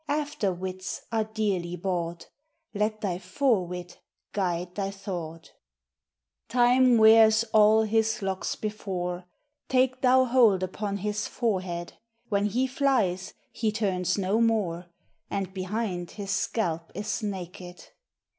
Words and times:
After 0.09 0.51
wits 0.51 1.03
are 1.11 1.25
dearely 1.25 1.75
bought, 1.75 2.27
Let 2.73 3.01
thy 3.01 3.19
fore 3.19 3.67
wit 3.67 3.99
guide 4.33 4.73
thy 4.73 4.89
thought, 4.89 5.53
Time 6.49 6.97
weares 6.97 7.45
all 7.53 7.83
his 7.83 8.23
locks 8.23 8.55
before, 8.55 9.25
Take 9.69 10.01
thou 10.01 10.25
hold 10.25 10.63
upon 10.63 10.97
his 11.05 11.27
forehead; 11.27 11.93
When 12.29 12.45
he 12.47 12.65
flies, 12.65 13.35
he 13.51 13.71
turnes 13.71 14.17
no 14.17 14.41
more, 14.41 14.87
And 15.29 15.53
behind 15.53 16.09
his 16.09 16.31
scalpe 16.31 16.91
is 16.95 17.21
naked. 17.21 17.85